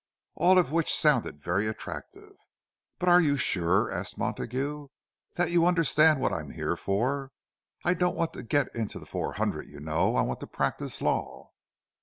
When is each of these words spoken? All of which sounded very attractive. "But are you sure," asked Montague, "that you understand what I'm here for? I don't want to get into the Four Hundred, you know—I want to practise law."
All 0.33 0.57
of 0.57 0.71
which 0.71 0.91
sounded 0.91 1.39
very 1.43 1.67
attractive. 1.67 2.33
"But 2.97 3.07
are 3.07 3.21
you 3.21 3.37
sure," 3.37 3.91
asked 3.91 4.17
Montague, 4.17 4.87
"that 5.35 5.51
you 5.51 5.67
understand 5.67 6.19
what 6.19 6.33
I'm 6.33 6.49
here 6.49 6.75
for? 6.75 7.29
I 7.85 7.93
don't 7.93 8.15
want 8.17 8.33
to 8.33 8.41
get 8.41 8.73
into 8.75 8.97
the 8.97 9.05
Four 9.05 9.33
Hundred, 9.33 9.69
you 9.69 9.79
know—I 9.79 10.21
want 10.21 10.39
to 10.39 10.47
practise 10.47 11.03
law." 11.03 11.51